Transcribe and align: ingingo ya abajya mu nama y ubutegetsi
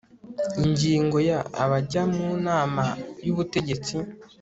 ingingo 0.63 1.17
ya 1.29 1.39
abajya 1.63 2.01
mu 2.13 2.25
nama 2.47 2.83
y 3.25 3.29
ubutegetsi 3.33 3.95